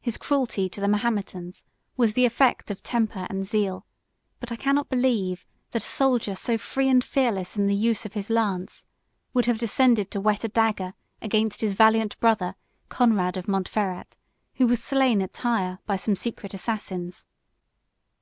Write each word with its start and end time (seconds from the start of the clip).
73 0.00 0.04
His 0.10 0.16
cruelty 0.16 0.68
to 0.70 0.80
the 0.80 0.88
Mahometans 0.88 1.64
was 1.94 2.14
the 2.14 2.24
effect 2.24 2.70
of 2.70 2.82
temper 2.82 3.26
and 3.28 3.46
zeal; 3.46 3.84
but 4.40 4.50
I 4.50 4.56
cannot 4.56 4.88
believe 4.88 5.44
that 5.72 5.82
a 5.82 5.86
soldier, 5.86 6.34
so 6.34 6.56
free 6.56 6.88
and 6.88 7.04
fearless 7.04 7.54
in 7.54 7.66
the 7.66 7.74
use 7.74 8.06
of 8.06 8.14
his 8.14 8.30
lance, 8.30 8.86
would 9.34 9.44
have 9.44 9.58
descended 9.58 10.10
to 10.12 10.22
whet 10.22 10.42
a 10.42 10.48
dagger 10.48 10.94
against 11.20 11.60
his 11.60 11.74
valiant 11.74 12.18
brother 12.18 12.54
Conrad 12.88 13.36
of 13.36 13.46
Montferrat, 13.46 14.16
who 14.54 14.66
was 14.66 14.82
slain 14.82 15.20
at 15.20 15.34
Tyre 15.34 15.80
by 15.84 15.96
some 15.96 16.16
secret 16.16 16.54
assassins. 16.54 17.26